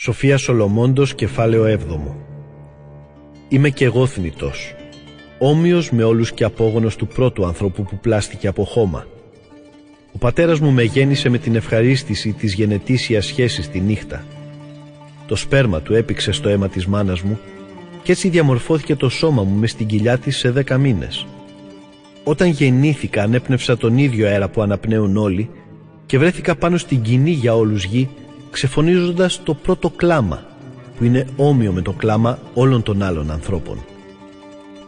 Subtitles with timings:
[0.00, 1.76] Σοφία Σολομόντος, κεφάλαιο 7
[3.48, 4.74] Είμαι και εγώ θνητός,
[5.38, 9.06] όμοιος με όλους και απόγονος του πρώτου ανθρώπου που πλάστηκε από χώμα.
[10.12, 14.24] Ο πατέρας μου με γέννησε με την ευχαρίστηση της γενετήσιας σχέσης τη νύχτα.
[15.26, 17.38] Το σπέρμα του έπηξε στο αίμα της μάνας μου
[18.02, 21.26] και έτσι διαμορφώθηκε το σώμα μου μες στην κοιλιά της σε δέκα μήνες.
[22.24, 25.50] Όταν γεννήθηκα ανέπνευσα τον ίδιο αέρα που αναπνέουν όλοι
[26.06, 28.08] και βρέθηκα πάνω στην κοινή για όλους γη
[28.50, 30.46] ξεφωνίζοντας το πρώτο κλάμα
[30.96, 33.84] που είναι όμοιο με το κλάμα όλων των άλλων ανθρώπων.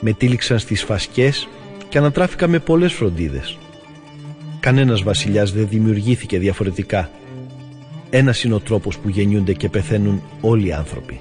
[0.00, 1.48] Με τύλιξαν στις φασκές
[1.88, 3.58] και ανατράφηκα με πολλές φροντίδες.
[4.60, 7.10] Κανένας βασιλιάς δεν δημιουργήθηκε διαφορετικά.
[8.10, 11.20] Ένας είναι ο τρόπος που γεννιούνται και πεθαίνουν όλοι οι άνθρωποι.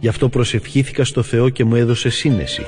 [0.00, 2.66] Γι' αυτό προσευχήθηκα στο Θεό και μου έδωσε σύνεση.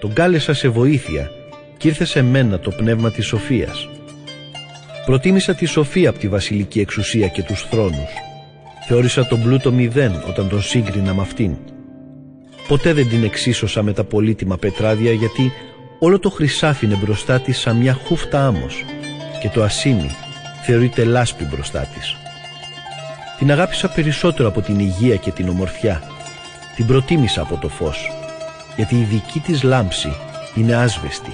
[0.00, 1.30] Τον κάλεσα σε βοήθεια
[1.76, 3.88] και ήρθε σε μένα το πνεύμα της σοφίας
[5.06, 8.10] Προτίμησα τη σοφία από τη βασιλική εξουσία και τους θρόνους.
[8.86, 11.56] Θεώρησα τον πλούτο μηδέν όταν τον σύγκρινα με αυτήν.
[12.68, 15.52] Ποτέ δεν την εξίσωσα με τα πολύτιμα πετράδια γιατί
[15.98, 18.84] όλο το χρυσάφι είναι μπροστά της σαν μια χούφτα άμμος
[19.40, 20.10] και το ασίμι
[20.64, 22.16] θεωρείται λάσπη μπροστά της.
[23.38, 26.02] Την αγάπησα περισσότερο από την υγεία και την ομορφιά.
[26.76, 28.10] Την προτίμησα από το φως
[28.76, 30.16] γιατί η δική της λάμψη
[30.54, 31.32] είναι άσβεστη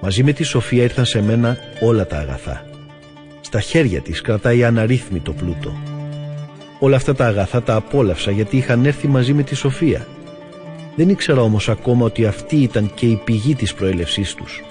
[0.00, 2.64] Μαζί με τη Σοφία ήρθαν σε μένα όλα τα αγαθά.
[3.40, 5.72] Στα χέρια της κρατάει αναρρύθμιτο πλούτο.
[6.78, 10.06] Όλα αυτά τα αγαθά τα απόλαυσα γιατί είχαν έρθει μαζί με τη Σοφία.
[10.96, 14.62] Δεν ήξερα όμως ακόμα ότι αυτή ήταν και η πηγή της προέλευσής τους.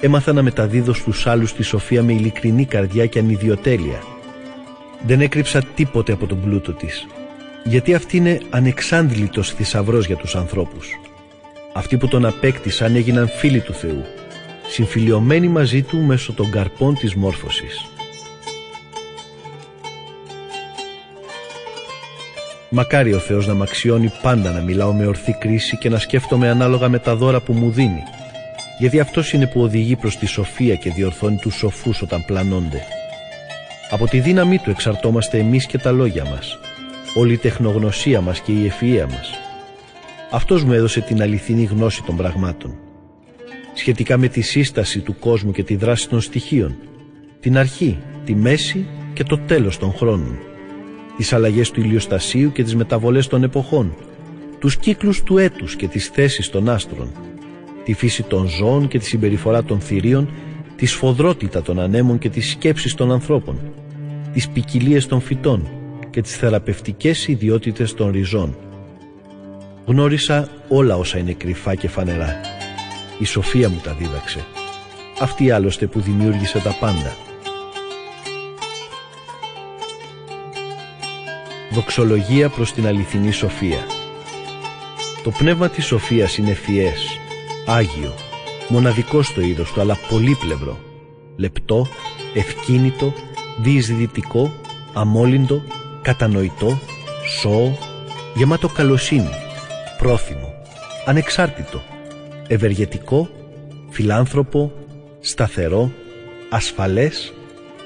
[0.00, 4.02] Έμαθα να μεταδίδω στους άλλους τη Σοφία με ειλικρινή καρδιά και ανιδιοτέλεια.
[5.06, 7.06] Δεν έκρυψα τίποτε από τον πλούτο της,
[7.64, 10.98] γιατί αυτή είναι ανεξάντλητος θησαυρός για τους ανθρώπους.
[11.72, 14.04] Αυτοί που τον απέκτησαν έγιναν φίλοι του Θεού
[14.68, 17.86] συμφιλιωμένοι μαζί του μέσω των καρπών της μόρφωσης.
[22.70, 26.48] Μακάρι ο Θεός να μ' αξιώνει πάντα να μιλάω με ορθή κρίση και να σκέφτομαι
[26.48, 28.02] ανάλογα με τα δώρα που μου δίνει,
[28.78, 32.82] γιατί αυτός είναι που οδηγεί προς τη σοφία και διορθώνει τους σοφούς όταν πλανώνται.
[33.90, 36.58] Από τη δύναμή του εξαρτώμαστε εμείς και τα λόγια μας,
[37.14, 39.47] όλη η τεχνογνωσία μας και η ευφυΐα μας.
[40.30, 42.78] Αυτός μου έδωσε την αληθινή γνώση των πραγμάτων
[43.74, 46.76] σχετικά με τη σύσταση του κόσμου και τη δράση των στοιχείων,
[47.40, 50.38] την αρχή, τη μέση και το τέλος των χρόνων,
[51.16, 53.94] τις αλλαγές του ηλιοστασίου και τις μεταβολές των εποχών,
[54.58, 57.10] τους κύκλους του έτους και τις θέσεις των άστρων,
[57.84, 60.28] τη φύση των ζώων και τη συμπεριφορά των θηρίων,
[60.76, 63.60] τη σφοδρότητα των ανέμων και τις σκέψεις των ανθρώπων,
[64.32, 65.68] τις ποικιλίες των φυτών
[66.10, 68.56] και τις θεραπευτικές ιδιότητες των ριζών.
[69.88, 72.40] Γνώρισα όλα όσα είναι κρυφά και φανερά
[73.18, 74.44] η Σοφία μου τα δίδαξε.
[75.20, 77.16] Αυτή άλλωστε που δημιούργησε τα πάντα.
[81.70, 83.86] Δοξολογία προς την αληθινή Σοφία
[85.22, 87.18] Το πνεύμα της Σοφίας είναι φιές,
[87.66, 88.14] άγιο,
[88.68, 90.78] μοναδικό στο είδος του αλλά πολύπλευρο,
[91.36, 91.86] λεπτό,
[92.34, 93.12] ευκίνητο,
[93.58, 94.52] διεισδυτικό,
[94.92, 95.62] αμόλυντο,
[96.02, 96.78] κατανοητό,
[97.40, 97.78] σώο,
[98.34, 99.46] γεμάτο καλοσύνη,
[99.98, 100.54] πρόθυμο,
[101.04, 101.82] ανεξάρτητο,
[102.48, 103.30] ευεργετικό,
[103.90, 104.72] φιλάνθρωπο,
[105.20, 105.90] σταθερό,
[106.50, 107.32] ασφαλές,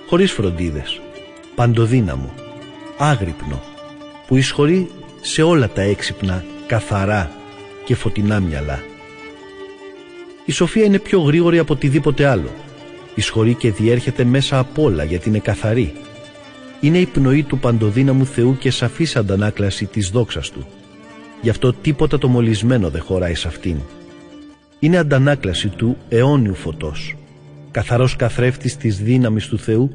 [0.08, 1.00] χωρίς φροντίδες,
[1.54, 2.34] παντοδύναμο,
[2.98, 3.62] άγρυπνο,
[4.26, 4.90] που εισχωρεί
[5.20, 7.30] σε όλα τα έξυπνα, καθαρά
[7.84, 8.82] και φωτεινά μυαλά.
[10.44, 12.50] Η σοφία είναι πιο γρήγορη από οτιδήποτε άλλο.
[13.14, 15.92] Εισχωρεί και διέρχεται μέσα από όλα γιατί είναι καθαρή.
[16.80, 20.66] Είναι η πνοή του παντοδύναμου Θεού και σαφής αντανάκλαση της δόξας Του.
[21.42, 23.80] Γι' αυτό τίποτα το μολυσμένο δεν χωράει σε αυτήν
[24.82, 27.16] είναι αντανάκλαση του αιώνιου φωτός,
[27.70, 29.90] καθαρός καθρέφτης της δύναμης του Θεού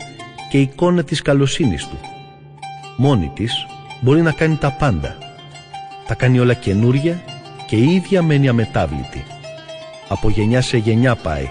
[0.49, 1.97] και εικόνα της καλοσύνης Του.
[2.97, 3.65] Μόνη της
[4.01, 5.17] μπορεί να κάνει τα πάντα.
[6.07, 7.23] Τα κάνει όλα καινούρια
[7.67, 9.23] και η ίδια μένει αμετάβλητη.
[10.07, 11.49] Από γενιά σε γενιά πάει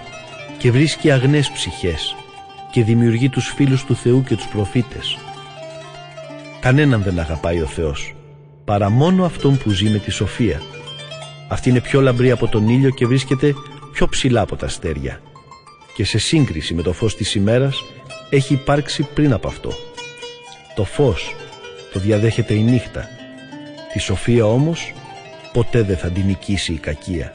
[0.57, 2.15] και βρίσκει αγνές ψυχές
[2.71, 5.17] και δημιουργεί τους φίλους του Θεού και τους προφήτες.
[6.59, 8.13] Κανέναν δεν αγαπάει ο Θεός,
[8.67, 10.61] παρά μόνο αυτόν που ζει με τη σοφία
[11.47, 13.53] αυτή είναι πιο λαμπρή από τον ήλιο και βρίσκεται
[13.91, 15.21] πιο ψηλά από τα αστέρια.
[15.95, 17.83] Και σε σύγκριση με το φως της ημέρας
[18.29, 19.71] έχει υπάρξει πριν από αυτό.
[20.75, 21.35] Το φως
[21.93, 23.07] το διαδέχεται η νύχτα.
[23.93, 24.93] Τη σοφία όμως
[25.53, 27.31] ποτέ δεν θα την νικήσει η κακία.